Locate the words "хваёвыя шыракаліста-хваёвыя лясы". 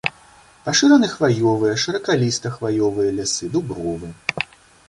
1.15-3.45